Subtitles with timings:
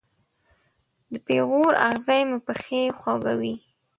[1.11, 3.55] د پیغور اغزې مې پښې خوږوي